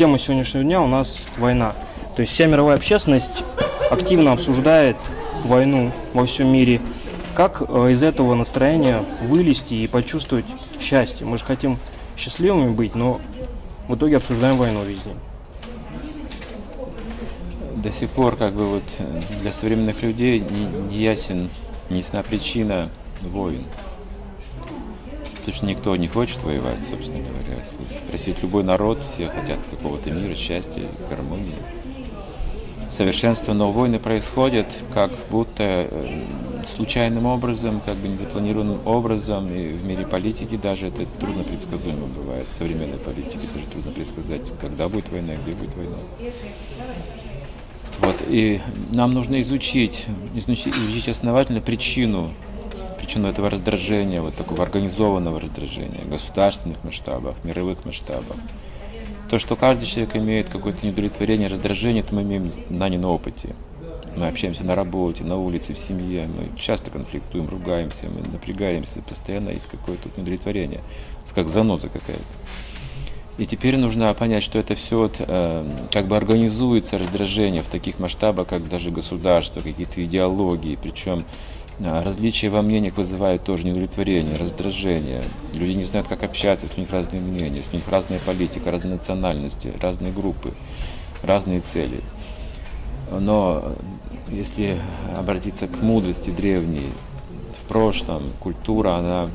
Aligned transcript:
тема 0.00 0.18
сегодняшнего 0.18 0.64
дня 0.64 0.80
у 0.80 0.86
нас 0.86 1.18
война. 1.36 1.74
То 2.16 2.22
есть 2.22 2.32
вся 2.32 2.46
мировая 2.46 2.78
общественность 2.78 3.44
активно 3.90 4.32
обсуждает 4.32 4.96
войну 5.44 5.92
во 6.14 6.24
всем 6.24 6.50
мире. 6.50 6.80
Как 7.34 7.60
э, 7.60 7.90
из 7.90 8.02
этого 8.02 8.34
настроения 8.34 9.04
вылезти 9.22 9.74
и 9.74 9.86
почувствовать 9.86 10.46
счастье? 10.80 11.26
Мы 11.26 11.36
же 11.36 11.44
хотим 11.44 11.78
счастливыми 12.16 12.70
быть, 12.70 12.94
но 12.94 13.20
в 13.88 13.94
итоге 13.94 14.16
обсуждаем 14.16 14.56
войну 14.56 14.84
везде. 14.84 15.10
До 17.76 17.92
сих 17.92 18.08
пор 18.08 18.36
как 18.36 18.54
бы 18.54 18.70
вот 18.70 18.84
для 19.42 19.52
современных 19.52 20.00
людей 20.00 20.40
не 20.40 20.96
ясен, 20.96 21.50
не 21.90 21.98
ясна 21.98 22.22
причина 22.22 22.88
войн. 23.20 23.64
Что 25.52 25.66
никто 25.66 25.96
не 25.96 26.08
хочет 26.08 26.42
воевать, 26.42 26.78
собственно 26.90 27.18
говоря. 27.18 27.62
Если 27.80 28.06
спросить 28.06 28.42
любой 28.42 28.62
народ, 28.62 28.98
все 29.12 29.28
хотят 29.28 29.58
какого-то 29.70 30.10
мира, 30.10 30.34
счастья, 30.34 30.88
гармонии 31.08 31.54
совершенства, 32.90 33.52
но 33.52 33.72
войны 33.72 33.98
происходят 33.98 34.66
как 34.92 35.12
будто 35.30 35.88
э, 35.90 36.22
случайным 36.74 37.26
образом, 37.26 37.80
как 37.84 37.96
бы 37.96 38.08
незапланированным 38.08 38.80
образом, 38.84 39.52
и 39.52 39.68
в 39.68 39.84
мире 39.84 40.06
политики 40.06 40.56
даже 40.56 40.88
это 40.88 41.06
трудно 41.20 41.44
предсказуемо 41.44 42.06
бывает, 42.06 42.46
в 42.50 42.56
современной 42.56 42.98
политике 42.98 43.38
даже 43.54 43.66
трудно 43.66 43.92
предсказать, 43.92 44.42
когда 44.60 44.88
будет 44.88 45.10
война, 45.10 45.34
где 45.42 45.52
будет 45.52 45.74
война. 45.76 45.96
Вот, 48.00 48.16
и 48.28 48.60
нам 48.90 49.12
нужно 49.12 49.40
изучить, 49.42 50.06
изучить 50.34 51.08
основательно 51.08 51.60
причину, 51.60 52.32
причину 53.00 53.28
этого 53.28 53.48
раздражения, 53.50 54.20
вот 54.20 54.34
такого 54.34 54.62
организованного 54.62 55.40
раздражения 55.40 56.02
государственных 56.04 56.84
масштабах, 56.84 57.36
мировых 57.44 57.84
масштабах. 57.84 58.36
То, 59.30 59.38
что 59.38 59.56
каждый 59.56 59.86
человек 59.86 60.16
имеет 60.16 60.48
какое-то 60.48 60.84
неудовлетворение, 60.84 61.48
раздражение, 61.48 62.02
это 62.02 62.14
мы 62.14 62.22
имеем 62.22 62.52
на 62.68 62.88
не 62.88 62.98
на 62.98 63.08
опыте. 63.08 63.54
Мы 64.16 64.26
общаемся 64.26 64.64
на 64.64 64.74
работе, 64.74 65.22
на 65.22 65.36
улице, 65.36 65.72
в 65.74 65.78
семье, 65.78 66.26
мы 66.26 66.58
часто 66.58 66.90
конфликтуем, 66.90 67.48
ругаемся, 67.48 68.06
мы 68.06 68.28
напрягаемся, 68.28 69.00
постоянно 69.02 69.50
есть 69.50 69.68
какое-то 69.68 70.08
неудовлетворение, 70.16 70.80
как 71.32 71.48
заноза 71.48 71.88
какая-то. 71.88 72.24
И 73.38 73.46
теперь 73.46 73.76
нужно 73.78 74.12
понять, 74.12 74.42
что 74.42 74.58
это 74.58 74.74
все 74.74 74.98
вот, 74.98 75.14
э, 75.18 75.64
как 75.92 76.08
бы 76.08 76.16
организуется 76.16 76.98
раздражение 76.98 77.62
в 77.62 77.68
таких 77.68 77.98
масштабах, 77.98 78.48
как 78.48 78.68
даже 78.68 78.90
государство, 78.90 79.60
какие-то 79.60 80.04
идеологии, 80.04 80.76
причем 80.80 81.24
Различия 81.82 82.50
во 82.50 82.60
мнениях 82.60 82.98
вызывают 82.98 83.42
тоже 83.42 83.64
неудовлетворение, 83.64 84.36
раздражение. 84.36 85.24
Люди 85.54 85.72
не 85.72 85.84
знают, 85.84 86.08
как 86.08 86.22
общаться, 86.22 86.66
если 86.66 86.78
у 86.78 86.84
них 86.84 86.92
разные 86.92 87.22
мнения, 87.22 87.56
если 87.56 87.72
у 87.72 87.76
них 87.76 87.88
разная 87.88 88.18
политика, 88.18 88.70
разные 88.70 88.94
национальности, 88.96 89.72
разные 89.80 90.12
группы, 90.12 90.52
разные 91.22 91.62
цели. 91.62 92.02
Но 93.10 93.76
если 94.28 94.78
обратиться 95.16 95.68
к 95.68 95.80
мудрости 95.80 96.28
древней, 96.28 96.88
в 97.64 97.68
прошлом 97.68 98.32
культура, 98.40 98.96
она, 98.96 99.30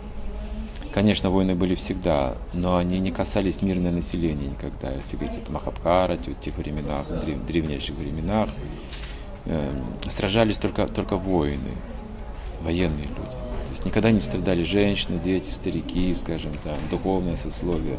конечно, 0.93 1.31
войны 1.31 1.55
были 1.55 1.73
всегда, 1.73 2.35
но 2.53 2.77
они 2.77 2.99
не 2.99 3.09
касались 3.09 3.63
мирного 3.63 3.93
населения 3.93 4.49
никогда. 4.49 4.91
Если 4.91 5.17
говорить 5.17 5.49
о 5.49 5.51
Махабхарате, 5.51 6.31
в 6.31 6.39
тех 6.39 6.55
временах, 6.57 7.07
древнейших 7.47 7.95
временах, 7.95 8.49
э, 9.45 9.73
сражались 10.09 10.57
только, 10.57 10.85
только 10.87 11.17
воины 11.17 11.71
военные 12.65 13.05
люди. 13.05 13.15
То 13.15 13.71
есть 13.71 13.85
никогда 13.85 14.11
не 14.11 14.19
страдали 14.19 14.63
женщины, 14.63 15.19
дети, 15.23 15.49
старики, 15.51 16.13
скажем, 16.15 16.51
там, 16.63 16.75
духовное 16.89 17.37
сословие. 17.37 17.97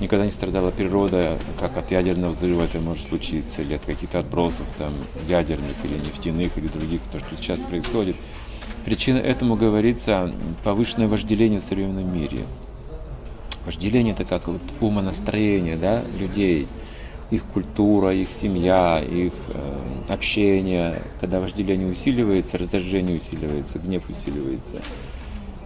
Никогда 0.00 0.24
не 0.24 0.30
страдала 0.30 0.70
природа, 0.70 1.38
как 1.58 1.76
от 1.76 1.90
ядерного 1.90 2.32
взрыва 2.32 2.64
это 2.64 2.80
может 2.80 3.06
случиться, 3.08 3.62
или 3.62 3.74
от 3.74 3.84
каких-то 3.84 4.18
отбросов 4.18 4.66
там, 4.78 4.92
ядерных 5.28 5.76
или 5.84 5.94
нефтяных, 5.94 6.56
или 6.58 6.68
других, 6.68 7.00
то, 7.12 7.18
что 7.18 7.36
сейчас 7.36 7.58
происходит. 7.60 8.16
Причина 8.84 9.18
этому, 9.18 9.56
говорится, 9.56 10.32
повышенное 10.64 11.08
вожделение 11.08 11.60
в 11.60 11.64
современном 11.64 12.14
мире. 12.14 12.44
Вожделение 13.64 14.14
это 14.14 14.24
как 14.24 14.48
вот 14.48 14.60
умонастроение 14.80 15.76
да, 15.76 16.02
людей– 16.18 16.66
их 17.30 17.44
культура, 17.44 18.14
их 18.14 18.28
семья, 18.30 19.00
их 19.00 19.32
э, 19.48 20.12
общение. 20.12 21.02
Когда 21.20 21.40
вожделение 21.40 21.90
усиливается, 21.90 22.58
раздражение 22.58 23.16
усиливается, 23.16 23.78
гнев 23.78 24.04
усиливается. 24.08 24.82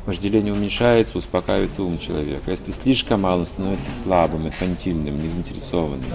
Вожделение 0.06 0.54
уменьшается, 0.54 1.18
успокаивается 1.18 1.82
ум 1.82 1.98
человека. 1.98 2.50
Если 2.50 2.72
слишком 2.72 3.22
мало, 3.22 3.44
становится 3.44 3.90
слабым, 4.02 4.46
инфантильным, 4.46 5.22
незаинтересованным. 5.22 6.10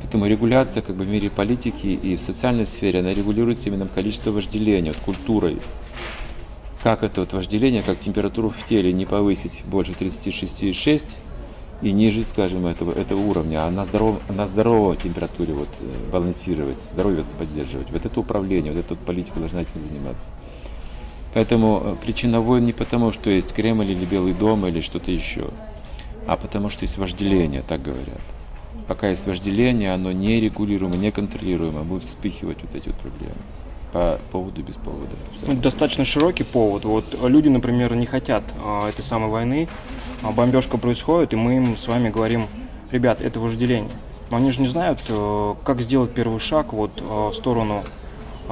Поэтому 0.00 0.26
регуляция 0.26 0.82
как 0.82 0.96
бы 0.96 1.04
в 1.04 1.08
мире 1.08 1.28
политики 1.28 1.86
и 1.86 2.16
в 2.16 2.20
социальной 2.20 2.66
сфере, 2.66 3.00
она 3.00 3.12
регулируется 3.12 3.68
именно 3.68 3.86
количество 3.86 4.30
вожделения, 4.30 4.92
вот 4.92 5.00
культурой. 5.00 5.58
Как 6.82 7.02
это 7.02 7.20
вот 7.20 7.32
вожделение, 7.32 7.82
как 7.82 7.98
температуру 7.98 8.50
в 8.50 8.66
теле 8.68 8.92
не 8.92 9.06
повысить 9.06 9.62
больше 9.66 9.92
36,6, 9.92 11.02
и 11.82 11.92
ниже, 11.92 12.24
скажем, 12.24 12.66
этого, 12.66 12.92
этого 12.92 13.20
уровня, 13.20 13.66
а 13.66 13.70
на, 13.70 13.84
здоров, 13.84 14.20
на 14.28 14.46
здоровой 14.46 14.96
температуре 14.96 15.54
вот, 15.54 15.68
э, 15.80 16.10
балансировать, 16.10 16.78
здоровье 16.92 17.24
поддерживать. 17.38 17.90
Вот 17.90 18.06
это 18.06 18.20
управление, 18.20 18.72
вот 18.72 18.80
эта 18.80 18.94
вот 18.94 19.04
политика 19.04 19.38
должна 19.38 19.62
этим 19.62 19.80
заниматься. 19.80 20.26
Поэтому 21.34 21.82
э, 21.84 21.96
причина 22.02 22.40
войн 22.40 22.64
не 22.64 22.72
потому, 22.72 23.12
что 23.12 23.30
есть 23.30 23.52
Кремль 23.52 23.90
или 23.90 24.04
Белый 24.04 24.32
дом 24.32 24.66
или 24.66 24.80
что-то 24.80 25.10
еще, 25.10 25.50
а 26.26 26.36
потому 26.36 26.68
что 26.68 26.84
есть 26.84 26.96
вожделение, 26.96 27.62
так 27.66 27.82
говорят. 27.82 28.20
Пока 28.86 29.08
есть 29.08 29.26
вожделение, 29.26 29.92
оно 29.92 30.12
не 30.12 30.40
регулируемо, 30.40 30.96
не 30.96 31.10
контролируемо, 31.10 31.82
будет 31.82 32.04
вспыхивать 32.04 32.58
вот 32.62 32.74
эти 32.74 32.88
вот 32.88 32.96
проблемы 32.96 33.34
по 33.94 34.18
поводу 34.32 34.60
без 34.60 34.74
повода. 34.74 35.14
Достаточно 35.62 36.04
широкий 36.04 36.42
повод. 36.42 36.84
Вот 36.84 37.04
люди, 37.22 37.48
например, 37.48 37.94
не 37.94 38.06
хотят 38.06 38.42
а, 38.62 38.88
этой 38.88 39.04
самой 39.04 39.30
войны, 39.30 39.68
а 40.22 40.32
бомбежка 40.32 40.78
происходит, 40.78 41.32
и 41.32 41.36
мы 41.36 41.56
им 41.56 41.76
с 41.76 41.86
вами 41.86 42.10
говорим, 42.10 42.48
ребят, 42.90 43.22
это 43.22 43.38
вожделение. 43.38 43.92
Но 44.32 44.38
они 44.38 44.50
же 44.50 44.60
не 44.60 44.66
знают, 44.66 44.98
э, 45.08 45.54
как 45.64 45.80
сделать 45.80 46.10
первый 46.10 46.40
шаг 46.40 46.72
вот 46.72 46.90
в 47.00 47.32
сторону 47.34 47.84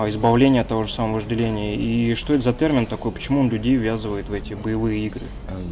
избавления 0.07 0.61
от 0.61 0.69
того 0.69 0.85
же 0.85 0.93
самого 0.93 1.15
вожделения. 1.15 1.75
И 1.75 2.15
что 2.15 2.35
это 2.35 2.45
за 2.45 2.53
термин 2.53 2.87
такой, 2.87 3.11
почему 3.11 3.41
он 3.41 3.51
людей 3.51 3.75
ввязывает 3.75 4.29
в 4.29 4.33
эти 4.33 4.55
боевые 4.55 5.05
игры? 5.07 5.23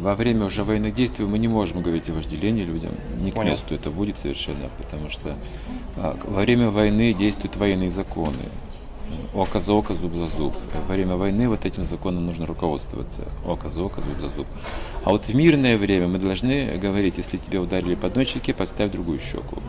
Во 0.01 0.15
время 0.15 0.47
уже 0.47 0.65
военных 0.65 0.93
действий 0.93 1.25
мы 1.25 1.39
не 1.39 1.47
можем 1.47 1.81
говорить 1.81 2.09
о 2.09 2.13
вожделении 2.13 2.63
людям. 2.63 2.91
Не 3.21 3.31
к 3.31 3.43
месту 3.43 3.73
это 3.73 3.89
будет 3.89 4.17
совершенно, 4.21 4.69
потому 4.77 5.09
что 5.09 5.35
во 5.95 6.41
время 6.41 6.69
войны 6.69 7.13
действуют 7.13 7.55
военные 7.55 7.89
законы 7.89 8.49
око 9.33 9.59
за 9.59 9.73
око, 9.73 9.95
зуб 9.95 10.13
за 10.15 10.25
зуб. 10.25 10.53
Во 10.87 10.93
время 10.93 11.15
войны 11.15 11.49
вот 11.49 11.65
этим 11.65 11.83
законом 11.83 12.25
нужно 12.25 12.45
руководствоваться. 12.45 13.21
Око 13.45 13.69
за 13.69 13.81
око, 13.81 14.01
зуб 14.01 14.21
за 14.21 14.29
зуб. 14.35 14.47
А 15.03 15.09
вот 15.09 15.25
в 15.25 15.33
мирное 15.33 15.77
время 15.77 16.07
мы 16.07 16.19
должны 16.19 16.77
говорить, 16.77 17.17
если 17.17 17.37
тебя 17.37 17.61
ударили 17.61 17.95
по 17.95 18.07
одной 18.07 18.25
щеке, 18.25 18.53
подставь 18.53 18.91
другую 18.91 19.19
щеку. 19.19 19.61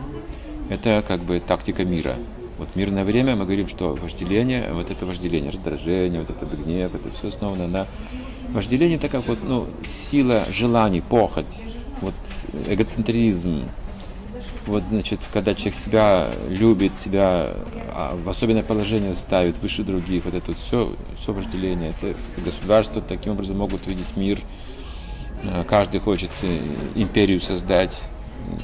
Это 0.69 1.03
как 1.07 1.21
бы 1.21 1.39
тактика 1.39 1.83
мира. 1.83 2.15
Вот 2.57 2.69
в 2.73 2.75
мирное 2.75 3.03
время 3.03 3.35
мы 3.35 3.45
говорим, 3.45 3.67
что 3.67 3.95
вожделение, 3.95 4.71
вот 4.71 4.91
это 4.91 5.05
вожделение, 5.05 5.51
раздражение, 5.51 6.21
вот 6.21 6.29
это 6.29 6.45
гнев, 6.55 6.93
это 6.93 7.09
все 7.11 7.29
основано 7.29 7.67
на 7.67 7.87
вожделении, 8.51 8.97
это 8.97 9.09
как 9.09 9.27
вот, 9.27 9.39
ну, 9.43 9.67
сила 10.11 10.45
желаний, 10.51 11.01
похоть, 11.01 11.45
вот 12.01 12.13
эгоцентризм, 12.67 13.63
вот, 14.65 14.83
значит, 14.83 15.19
когда 15.33 15.55
человек 15.55 15.75
себя 15.75 16.31
любит, 16.47 16.93
себя 17.03 17.55
а, 17.93 18.15
в 18.15 18.29
особенное 18.29 18.63
положение 18.63 19.13
ставит 19.13 19.57
выше 19.59 19.83
других, 19.83 20.25
вот 20.25 20.33
это 20.33 20.51
вот 20.51 20.57
все, 20.65 20.95
все 21.19 21.33
вожделение. 21.33 21.93
Это 21.99 22.15
государства 22.41 23.01
таким 23.01 23.33
образом 23.33 23.57
могут 23.57 23.85
видеть 23.87 24.15
мир. 24.15 24.39
А, 25.43 25.63
каждый 25.65 25.99
хочет 25.99 26.31
э, 26.41 26.61
империю 26.95 27.41
создать. 27.41 27.97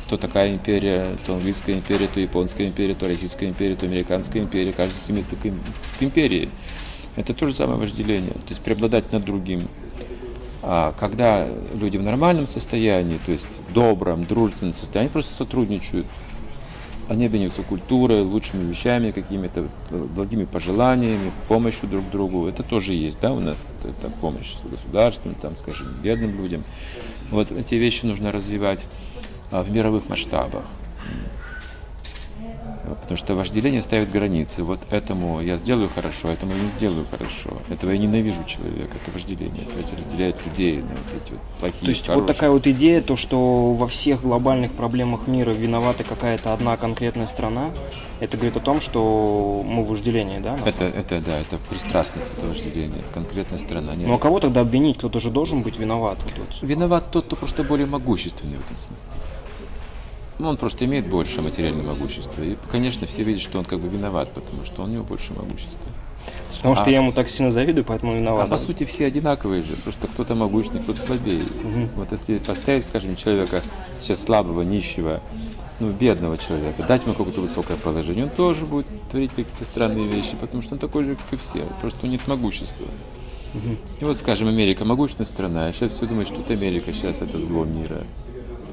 То 0.10 0.18
такая 0.18 0.54
империя, 0.54 1.16
то 1.26 1.36
английская 1.36 1.74
империя, 1.74 2.08
то 2.08 2.20
японская 2.20 2.68
империя, 2.68 2.96
то 2.96 3.08
российская 3.08 3.48
империя, 3.48 3.76
то 3.76 3.86
американская 3.86 4.42
империя. 4.42 4.74
Каждый 4.74 4.96
стремится 4.96 5.36
к, 5.36 5.42
к 5.42 6.04
империи. 6.04 6.50
Это 7.16 7.34
то 7.34 7.46
же 7.46 7.54
самое 7.54 7.80
вожделение. 7.80 8.34
То 8.34 8.50
есть 8.50 8.62
преобладать 8.62 9.12
над 9.12 9.26
другим. 9.26 9.68
А 10.62 10.94
когда 11.00 11.48
люди 11.74 11.98
в 11.98 12.04
нормальном 12.04 12.46
состоянии, 12.46 13.20
то 13.26 13.32
есть 13.32 13.48
добром, 13.74 14.26
дружественном 14.26 14.74
состоянии, 14.74 15.12
просто 15.12 15.36
сотрудничают. 15.36 16.06
Они 17.08 17.26
обмениваются 17.26 17.64
культурой, 17.64 18.22
лучшими 18.22 18.70
вещами, 18.70 19.10
какими-то 19.10 19.68
благими 19.90 20.46
пожеланиями, 20.46 21.32
помощью 21.48 21.90
друг 21.90 22.08
другу. 22.12 22.48
Это 22.48 22.62
тоже 22.62 22.94
есть, 22.94 23.20
да, 23.20 23.34
у 23.34 23.40
нас 23.40 23.58
это 23.84 24.12
помощь 24.22 24.54
государством, 24.64 25.34
там, 25.36 25.58
скажем, 25.58 25.88
бедным 26.04 26.38
людям. 26.38 26.64
Вот 27.32 27.52
эти 27.52 27.76
вещи 27.76 28.06
нужно 28.06 28.32
развивать 28.32 28.86
а, 29.50 29.64
в 29.64 29.72
мировых 29.72 30.08
масштабах. 30.08 30.66
Потому 33.10 33.26
что 33.26 33.34
вожделение 33.34 33.82
ставит 33.82 34.12
границы. 34.12 34.62
Вот 34.62 34.82
этому 34.92 35.42
я 35.42 35.58
сделаю 35.58 35.90
хорошо, 35.90 36.28
а 36.28 36.32
этому 36.34 36.54
я 36.54 36.60
не 36.60 36.70
сделаю 36.70 37.08
хорошо. 37.10 37.58
Этого 37.68 37.90
я 37.90 37.98
ненавижу 37.98 38.44
человека. 38.46 38.98
Это 39.02 39.12
вожделение. 39.12 39.64
Это 39.80 39.96
разделяет 39.96 40.36
людей 40.46 40.84
на 40.84 40.90
вот 40.90 41.24
эти 41.24 41.32
вот 41.32 41.42
плохие, 41.60 41.82
То 41.82 41.90
есть 41.90 42.06
хорошие. 42.06 42.22
вот 42.22 42.28
такая 42.28 42.52
вот 42.52 42.68
идея, 42.68 43.02
то, 43.02 43.16
что 43.16 43.74
во 43.74 43.88
всех 43.88 44.22
глобальных 44.22 44.74
проблемах 44.74 45.26
мира 45.26 45.50
виновата 45.50 46.04
какая-то 46.04 46.54
одна 46.54 46.78
конкретная 46.78 47.26
страна, 47.26 47.72
это 48.20 48.38
говорит 48.38 48.58
о 48.58 48.60
том, 48.60 48.80
что 48.80 49.64
мы 49.66 49.84
в 49.86 49.88
вожделении, 49.88 50.38
да? 50.38 50.60
Это, 50.64 50.86
это, 50.86 51.20
да, 51.20 51.40
это 51.40 51.58
пристрастность, 51.68 52.28
это 52.38 52.46
вожделение. 52.46 53.02
Конкретная 53.12 53.58
страна. 53.58 53.96
Нет. 53.96 54.08
Ну 54.08 54.14
а 54.14 54.20
кого 54.20 54.40
тогда 54.40 54.62
обвинить? 54.62 55.00
Кто-то 55.00 55.20
же 55.20 55.32
должен 55.32 55.64
быть 55.64 55.80
виноват. 55.80 56.20
Вот, 56.22 56.34
вот. 56.38 56.70
Виноват 56.70 57.10
тот, 57.10 57.26
кто 57.26 57.36
просто 57.36 57.64
более 57.64 57.88
могущественный 57.88 58.58
в 58.58 58.66
этом 58.68 58.78
смысле. 58.78 59.10
Ну, 60.40 60.48
он 60.48 60.56
просто 60.56 60.86
имеет 60.86 61.08
больше 61.08 61.42
материального 61.42 61.90
могущества. 61.90 62.42
И, 62.42 62.56
конечно, 62.72 63.06
все 63.06 63.24
видят, 63.24 63.42
что 63.42 63.60
он 63.60 63.66
как 63.66 63.80
бы 63.80 63.90
виноват, 63.90 64.32
потому 64.32 64.66
что 64.66 64.84
у 64.84 64.88
него 64.88 65.04
больше 65.04 65.34
могущества. 65.34 65.92
Потому 66.56 66.76
что 66.76 66.86
А- 66.86 66.90
я 66.90 66.98
ему 66.98 67.12
так 67.12 67.30
сильно 67.30 67.52
завидую, 67.52 67.84
поэтому 67.84 68.14
А 68.14 68.16
виноват. 68.16 68.50
по 68.50 68.58
сути 68.58 68.86
все 68.86 69.06
одинаковые 69.06 69.64
же, 69.64 69.76
просто 69.76 70.08
кто-то 70.08 70.36
могущественный, 70.36 70.84
кто-то 70.84 71.00
слабее. 71.02 71.42
Вот 71.96 72.12
если 72.12 72.38
поставить, 72.38 72.86
скажем, 72.86 73.18
человека 73.18 73.62
сейчас 74.00 74.24
слабого, 74.24 74.62
нищего, 74.62 75.22
ну, 75.80 75.92
бедного 75.92 76.38
человека, 76.38 76.84
дать 76.88 77.04
ему 77.04 77.16
какое-то 77.16 77.42
высокое 77.42 77.78
положение, 77.78 78.26
он 78.26 78.30
тоже 78.30 78.66
будет 78.66 78.88
творить 79.12 79.32
какие-то 79.32 79.66
странные 79.66 80.08
вещи, 80.08 80.36
потому 80.40 80.62
что 80.62 80.76
он 80.76 80.80
такой 80.80 81.04
же, 81.04 81.16
как 81.16 81.34
и 81.34 81.36
все, 81.36 81.66
просто 81.82 82.00
у 82.04 82.06
него 82.06 82.14
нет 82.14 82.28
могущества. 82.28 82.88
И 84.00 84.06
вот, 84.06 84.20
скажем, 84.20 84.48
Америка 84.48 84.86
могущественная 84.86 85.28
страна, 85.28 85.68
а 85.68 85.74
сейчас 85.74 85.92
все 85.92 86.06
думают, 86.06 86.30
что 86.30 86.40
это 86.40 86.54
Америка, 86.54 86.94
сейчас 86.94 87.22
это 87.22 87.40
зло 87.40 87.66
мира. 87.66 88.04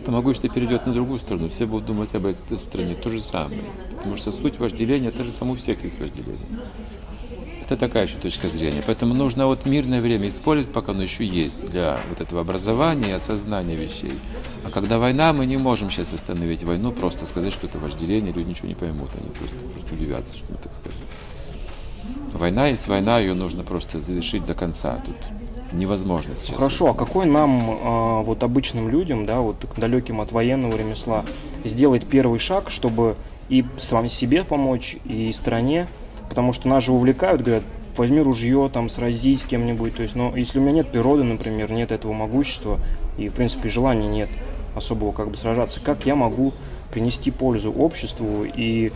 То 0.07 0.13
могущество 0.13 0.49
перейдет 0.49 0.87
на 0.87 0.93
другую 0.93 1.19
страну, 1.19 1.49
все 1.49 1.67
будут 1.67 1.87
думать 1.87 2.15
об 2.15 2.27
этой 2.27 2.61
стране 2.61 2.95
то 2.95 3.11
же 3.11 3.21
самое. 3.21 3.65
Потому 3.97 4.17
что 4.17 4.31
суть 4.31 4.61
вожделения, 4.61 5.09
это 5.09 5.25
же 5.25 5.33
само 5.33 5.55
у 5.55 5.57
всех 5.57 5.83
есть 5.83 5.99
вожделение. 5.99 6.47
Это 7.65 7.77
такая 7.77 8.07
еще 8.07 8.17
точка 8.19 8.49
зрения. 8.49 8.85
Поэтому 8.87 9.15
нужно 9.15 9.47
вот 9.47 9.67
мирное 9.67 10.01
время 10.01 10.29
использовать, 10.29 10.73
пока 10.73 10.93
оно 10.93 11.03
еще 11.03 11.27
есть, 11.27 11.61
для 11.73 11.99
вот 12.09 12.21
этого 12.21 12.43
образования 12.43 13.09
и 13.09 13.13
осознания 13.15 13.75
вещей. 13.75 14.13
А 14.63 14.71
когда 14.71 15.01
война, 15.01 15.33
мы 15.33 15.45
не 15.45 15.57
можем 15.57 15.91
сейчас 15.91 16.15
остановить 16.15 16.63
войну, 16.63 16.93
просто 16.93 17.27
сказать, 17.27 17.53
что 17.53 17.67
это 17.67 17.81
вожделение, 17.81 18.33
люди 18.33 18.51
ничего 18.51 18.69
не 18.69 18.77
поймут, 18.77 19.11
они 19.21 19.31
просто, 19.31 19.57
просто 19.57 19.93
удивятся, 19.93 20.37
что 20.37 20.47
мы 20.53 20.59
так 20.59 20.73
скажем. 20.73 21.01
Война 22.33 22.69
есть 22.69 22.87
война, 22.87 23.19
ее 23.19 23.35
нужно 23.35 23.65
просто 23.65 23.99
завершить 23.99 24.47
до 24.47 24.55
конца. 24.55 25.03
Тут 25.05 25.17
невозможно 25.73 26.35
сейчас. 26.37 26.57
Хорошо, 26.57 26.91
а 26.91 26.95
какой 26.95 27.27
нам, 27.27 27.79
а, 27.83 28.23
вот 28.23 28.43
обычным 28.43 28.89
людям, 28.89 29.27
да, 29.27 29.41
вот 29.41 29.57
далеким 29.77 30.21
от 30.21 30.33
военного 30.33 30.77
ремесла, 30.77 31.25
сделать 31.65 32.07
первый 32.07 32.39
шаг, 32.39 32.71
чтобы 32.71 33.17
и 33.49 33.65
самим 33.79 34.11
себе 34.11 34.45
помочь, 34.45 34.97
и 35.05 35.33
стране, 35.33 35.89
потому 36.29 36.53
что 36.53 36.69
нас 36.69 36.85
же 36.85 36.93
увлекают, 36.93 37.43
говорят, 37.43 37.65
возьми 37.97 38.21
ружье, 38.21 38.71
там, 38.73 38.89
сразись 38.89 39.43
с 39.43 39.45
кем-нибудь, 39.45 39.97
то 39.97 40.03
есть, 40.03 40.15
но 40.15 40.37
если 40.37 40.59
у 40.59 40.63
меня 40.63 40.73
нет 40.73 40.89
природы, 40.89 41.23
например, 41.23 41.71
нет 41.73 41.93
этого 41.93 42.13
могущества, 42.13 42.81
и, 43.17 43.29
в 43.29 43.35
принципе, 43.35 43.69
желания 43.69 44.09
нет 44.09 44.29
особого 44.75 45.13
как 45.13 45.31
бы 45.31 45.37
сражаться, 45.37 45.81
как 45.81 46.05
я 46.05 46.15
могу 46.15 46.53
принести 46.93 47.31
пользу 47.31 47.73
обществу 47.73 48.45
и 48.45 48.93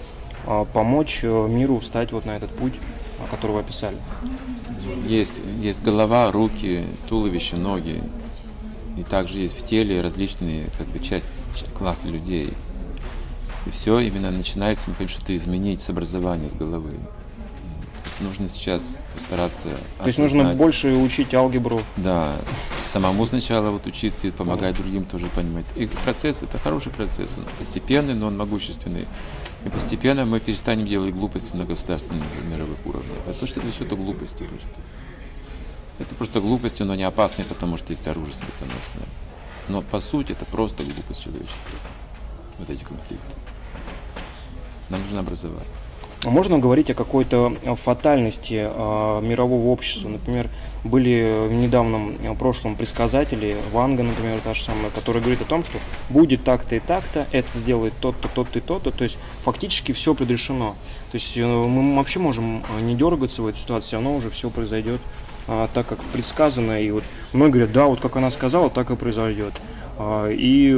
а, 0.46 0.64
помочь 0.64 1.20
э, 1.22 1.48
миру 1.48 1.78
встать 1.78 2.12
вот 2.12 2.26
на 2.26 2.36
этот 2.36 2.50
путь, 2.50 2.74
который 3.28 3.52
вы 3.52 3.60
описали? 3.60 3.96
Есть, 5.06 5.40
есть 5.60 5.82
голова, 5.82 6.30
руки, 6.30 6.86
туловище, 7.08 7.56
ноги. 7.56 8.02
И 8.96 9.02
также 9.02 9.40
есть 9.40 9.58
в 9.58 9.64
теле 9.64 10.00
различные 10.00 10.68
как 10.76 10.86
бы, 10.88 10.98
части, 10.98 11.28
классы 11.76 12.08
людей. 12.08 12.52
И 13.66 13.70
все 13.70 13.98
именно 14.00 14.30
начинается, 14.30 14.90
например, 14.90 15.10
что-то 15.10 15.34
изменить 15.36 15.82
с 15.82 15.90
образования, 15.90 16.48
с 16.48 16.54
головы. 16.54 16.94
Нужно 18.20 18.48
сейчас 18.48 18.82
постараться 19.14 19.68
То 19.98 20.06
есть 20.06 20.18
нужно 20.18 20.54
больше 20.54 20.92
учить 20.94 21.34
алгебру, 21.34 21.82
Да, 21.96 22.36
самому 22.90 23.26
сначала 23.26 23.70
вот 23.70 23.86
учиться 23.86 24.26
и 24.26 24.30
помогать 24.30 24.76
другим 24.76 25.04
тоже 25.04 25.28
понимать. 25.28 25.64
И 25.76 25.86
процесс, 25.86 26.42
это 26.42 26.58
хороший 26.58 26.92
процесс, 26.92 27.30
он 27.36 27.44
постепенный, 27.58 28.14
но 28.14 28.26
он 28.26 28.36
могущественный. 28.36 29.06
И 29.64 29.68
постепенно 29.68 30.24
мы 30.24 30.40
перестанем 30.40 30.86
делать 30.86 31.14
глупости 31.14 31.54
на 31.54 31.64
государственном 31.64 32.22
и 32.22 32.46
мировых 32.46 32.78
уровнях. 32.84 33.18
Потому 33.26 33.46
что 33.46 33.60
это 33.60 33.70
все 33.70 33.84
это 33.84 33.96
глупости 33.96 34.44
просто. 34.44 34.80
Это 35.98 36.14
просто 36.14 36.40
глупости, 36.40 36.82
но 36.82 36.94
не 36.94 37.04
опасные, 37.04 37.44
потому 37.46 37.76
что 37.76 37.92
есть 37.92 38.08
оружие 38.08 38.34
смертоносное. 38.34 39.06
Но 39.68 39.82
по 39.82 40.00
сути 40.00 40.32
это 40.32 40.44
просто 40.46 40.82
глупость 40.82 41.22
человечества. 41.22 41.78
Вот 42.58 42.70
эти 42.70 42.82
конфликты. 42.82 43.34
Нам 44.88 45.02
нужно 45.02 45.20
образование. 45.20 45.66
Можно 46.24 46.58
говорить 46.58 46.90
о 46.90 46.94
какой-то 46.94 47.56
э, 47.62 47.74
фатальности 47.74 48.68
э, 48.70 49.20
мирового 49.22 49.68
общества. 49.68 50.08
Например, 50.08 50.50
были 50.84 51.48
в 51.48 51.52
недавнем 51.52 52.16
э, 52.22 52.34
прошлом 52.34 52.76
предсказатели, 52.76 53.56
Ванга, 53.72 54.02
например, 54.02 54.40
та 54.40 54.52
же 54.52 54.62
самая, 54.62 54.90
которая 54.90 55.22
говорит 55.22 55.40
о 55.40 55.46
том, 55.46 55.64
что 55.64 55.78
будет 56.10 56.44
так-то 56.44 56.76
и 56.76 56.80
так-то, 56.80 57.26
это 57.32 57.48
сделает 57.56 57.94
тот-то, 58.00 58.28
тот-то 58.28 58.58
и 58.58 58.62
тот-то. 58.62 58.90
То 58.90 59.04
есть 59.04 59.16
фактически 59.44 59.92
все 59.92 60.14
предрешено. 60.14 60.76
То 61.10 61.16
есть 61.16 61.34
мы 61.38 61.96
вообще 61.96 62.18
можем 62.18 62.64
не 62.82 62.94
дергаться 62.94 63.40
в 63.40 63.46
этой 63.46 63.58
ситуации, 63.58 63.96
оно 63.96 64.14
уже 64.14 64.28
все 64.28 64.50
произойдет 64.50 65.00
так, 65.46 65.86
как 65.88 65.98
предсказано. 66.12 66.80
И 66.82 66.90
вот 66.90 67.02
многие 67.32 67.52
говорят, 67.52 67.72
да, 67.72 67.86
вот 67.86 68.00
как 68.00 68.16
она 68.16 68.30
сказала, 68.30 68.68
так 68.70 68.90
и 68.90 68.96
произойдет. 68.96 69.54
А, 70.02 70.30
И 70.30 70.72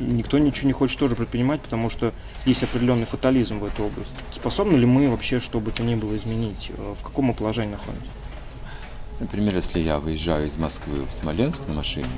никто 0.00 0.38
ничего 0.38 0.66
не 0.66 0.72
хочет 0.72 0.98
тоже 0.98 1.14
предпринимать, 1.14 1.60
потому 1.60 1.90
что 1.90 2.14
есть 2.46 2.62
определенный 2.62 3.04
фатализм 3.04 3.58
в 3.58 3.66
этой 3.66 3.84
области. 3.84 4.14
Способны 4.32 4.76
ли 4.76 4.86
мы 4.86 5.10
вообще, 5.10 5.40
что 5.40 5.60
бы 5.60 5.72
то 5.72 5.82
ни 5.82 5.94
было, 5.94 6.16
изменить? 6.16 6.70
Э, 6.70 6.94
В 6.98 7.04
каком 7.04 7.26
мы 7.26 7.34
положении 7.34 7.72
находимся? 7.72 8.08
Например, 9.20 9.54
если 9.54 9.80
я 9.80 9.98
выезжаю 9.98 10.46
из 10.46 10.56
Москвы 10.56 11.04
в 11.04 11.12
Смоленск 11.12 11.60
на 11.68 11.74
машине, 11.74 12.08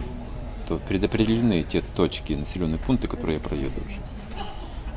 то 0.68 0.78
предопределены 0.78 1.64
те 1.64 1.80
точки, 1.80 2.34
населенные 2.34 2.78
пункты, 2.78 3.08
которые 3.08 3.38
я 3.38 3.42
проеду 3.42 3.80
уже. 3.84 3.98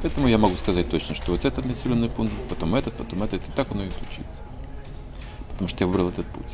Поэтому 0.04 0.28
я 0.28 0.38
могу 0.38 0.56
сказать 0.58 0.92
точно, 0.92 1.16
что 1.16 1.32
вот 1.32 1.44
этот 1.44 1.66
населенный 1.66 2.10
пункт, 2.10 2.36
потом 2.50 2.76
этот, 2.76 2.94
потом 2.94 3.24
этот, 3.24 3.42
и 3.42 3.52
так 3.56 3.72
оно 3.72 3.86
и 3.86 3.90
случится. 3.90 4.44
Потому 5.54 5.68
что 5.70 5.86
я 5.86 5.88
выбрал 5.88 6.10
этот 6.10 6.28
путь. 6.28 6.54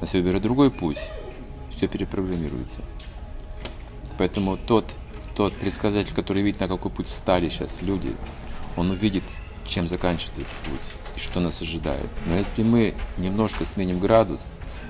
Но 0.00 0.02
если 0.02 0.18
я 0.18 0.22
выберу 0.22 0.40
другой 0.40 0.70
путь, 0.70 0.98
все 1.80 1.88
перепрограммируется. 1.88 2.82
Поэтому 4.18 4.58
тот, 4.58 4.84
тот 5.34 5.54
предсказатель, 5.54 6.12
который 6.12 6.42
видит, 6.42 6.60
на 6.60 6.68
какой 6.68 6.90
путь 6.90 7.06
встали 7.06 7.48
сейчас 7.48 7.80
люди, 7.80 8.14
он 8.76 8.90
увидит, 8.90 9.24
чем 9.66 9.88
заканчивается 9.88 10.42
этот 10.42 10.52
путь 10.70 11.16
и 11.16 11.20
что 11.20 11.40
нас 11.40 11.62
ожидает. 11.62 12.10
Но 12.26 12.36
если 12.36 12.62
мы 12.62 12.94
немножко 13.16 13.64
сменим 13.64 13.98
градус, 13.98 14.42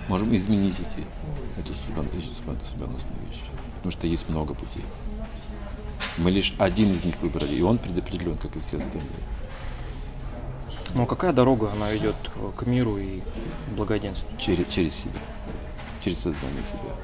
можем 0.08 0.34
изменить 0.34 0.80
эти, 0.80 1.06
эту 1.60 1.74
судьбу- 1.74 2.08
эти 2.12 2.26
судьбо- 2.26 2.58
судьбоносные 2.68 3.14
вещи. 3.28 3.44
Потому 3.76 3.92
что 3.92 4.08
есть 4.08 4.28
много 4.28 4.54
путей. 4.54 4.84
Мы 6.18 6.32
лишь 6.32 6.54
один 6.58 6.92
из 6.92 7.04
них 7.04 7.20
выбрали, 7.20 7.54
и 7.54 7.62
он 7.62 7.78
предопределен, 7.78 8.36
как 8.36 8.56
и 8.56 8.60
все 8.60 8.78
остальные. 8.78 9.06
Ну, 10.94 11.04
а 11.04 11.06
какая 11.06 11.32
дорога, 11.32 11.70
она 11.70 11.92
ведет 11.92 12.16
к 12.56 12.66
миру 12.66 12.98
и 12.98 13.20
благоденствию? 13.76 14.36
Через, 14.40 14.66
через 14.66 14.92
себя, 14.92 15.20
через 16.02 16.18
сознание 16.18 16.64
себя. 16.64 16.94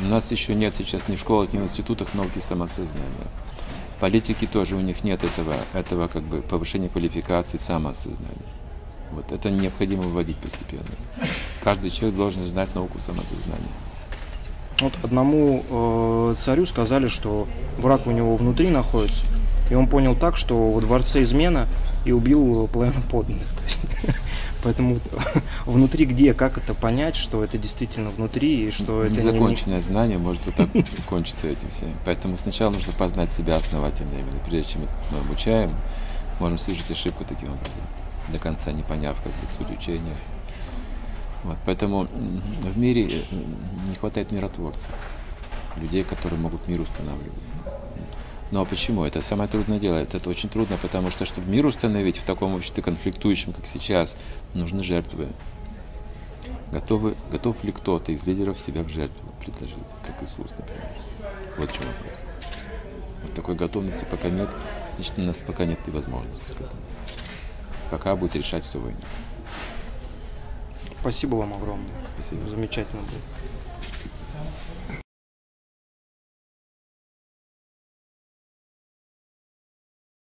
У 0.00 0.04
нас 0.04 0.30
еще 0.30 0.54
нет 0.54 0.74
сейчас 0.76 1.08
ни 1.08 1.16
в 1.16 1.20
школах, 1.20 1.52
ни 1.52 1.58
в 1.58 1.62
институтах 1.62 2.14
науки 2.14 2.40
самосознания. 2.46 3.28
Политики 4.00 4.46
тоже 4.46 4.76
у 4.76 4.80
них 4.80 5.04
нет 5.04 5.22
этого, 5.24 5.56
этого 5.74 6.08
как 6.08 6.22
бы 6.22 6.40
повышения 6.40 6.88
квалификации 6.88 7.58
самоосознания. 7.58 8.48
Вот 9.12 9.30
это 9.32 9.50
необходимо 9.50 10.04
вводить 10.04 10.36
постепенно. 10.36 10.84
Каждый 11.62 11.90
человек 11.90 12.16
должен 12.16 12.44
знать 12.44 12.74
науку 12.74 12.98
самосознания. 13.00 13.72
Вот 14.80 14.94
одному 15.02 15.62
э, 15.68 16.34
царю 16.42 16.64
сказали, 16.64 17.08
что 17.08 17.46
враг 17.76 18.06
у 18.06 18.12
него 18.12 18.36
внутри 18.36 18.70
находится, 18.70 19.26
и 19.70 19.74
он 19.74 19.86
понял 19.86 20.16
так, 20.16 20.38
что 20.38 20.70
во 20.70 20.80
дворце 20.80 21.22
измена 21.22 21.68
и 22.06 22.12
убил 22.12 22.66
половину 22.68 23.02
подданных. 23.10 23.46
Поэтому 24.62 24.98
внутри 25.66 26.06
где, 26.06 26.34
как 26.34 26.58
это 26.58 26.74
понять, 26.74 27.16
что 27.16 27.42
это 27.44 27.58
действительно 27.58 28.10
внутри 28.10 28.68
и 28.68 28.70
что 28.70 29.02
это 29.04 29.12
не- 29.12 29.18
Незаконченное 29.18 29.80
знание 29.80 30.18
может 30.18 30.44
вот 30.46 30.54
так 30.54 30.68
кончиться 31.08 31.48
этим 31.48 31.70
всем. 31.70 31.92
Поэтому 32.04 32.36
сначала 32.36 32.70
нужно 32.70 32.92
познать 32.92 33.32
себя 33.32 33.56
основательно 33.56 34.14
именно. 34.14 34.38
Прежде 34.48 34.72
чем 34.72 34.82
мы 35.10 35.18
обучаем, 35.18 35.74
можем 36.38 36.58
совершить 36.58 36.90
ошибку 36.90 37.24
таким 37.28 37.48
образом, 37.48 37.82
до 38.32 38.38
конца 38.38 38.72
не 38.72 38.82
поняв 38.82 39.16
как 39.22 39.32
бы 39.32 39.46
суть 39.58 39.70
учения. 39.78 40.16
Вот, 41.44 41.56
поэтому 41.64 42.06
в 42.06 42.78
мире 42.78 43.08
э, 43.30 43.34
не 43.88 43.94
хватает 43.94 44.30
миротворцев, 44.30 44.90
людей, 45.76 46.04
которые 46.04 46.38
могут 46.38 46.68
мир 46.68 46.80
устанавливать. 46.82 47.32
Ну 48.50 48.60
а 48.60 48.64
почему? 48.64 49.04
Это 49.04 49.22
самое 49.22 49.48
трудное 49.48 49.78
дело. 49.78 49.96
Это, 49.96 50.16
это 50.16 50.28
очень 50.28 50.48
трудно, 50.48 50.76
потому 50.80 51.10
что, 51.10 51.24
чтобы 51.24 51.48
мир 51.48 51.66
установить 51.66 52.18
в 52.18 52.24
таком 52.24 52.54
обществе 52.54 52.82
конфликтующем, 52.82 53.52
как 53.52 53.66
сейчас, 53.66 54.16
нужны 54.54 54.82
жертвы. 54.82 55.28
Готовы, 56.72 57.14
готов 57.30 57.62
ли 57.64 57.72
кто-то 57.72 58.12
из 58.12 58.24
лидеров 58.24 58.58
себя 58.58 58.82
в 58.82 58.88
жертву 58.88 59.32
предложить, 59.40 59.76
как 60.04 60.22
Иисус, 60.22 60.50
например? 60.58 60.88
Вот 61.58 61.70
в 61.70 61.74
чем 61.74 61.86
вопрос. 61.86 62.22
Вот 63.22 63.34
такой 63.34 63.54
готовности 63.54 64.04
пока 64.10 64.28
нет. 64.28 64.48
значит, 64.96 65.18
у 65.18 65.22
нас 65.22 65.36
пока 65.36 65.64
нет 65.64 65.78
и 65.86 65.90
возможности 65.90 66.52
к 66.52 66.60
этому. 66.60 66.80
Пока 67.90 68.16
будет 68.16 68.36
решать 68.36 68.64
все 68.64 68.78
война. 68.78 68.98
Спасибо 71.00 71.36
вам 71.36 71.54
огромное. 71.54 71.90
Спасибо. 72.14 72.48
Замечательно 72.48 73.02
было. 73.02 73.20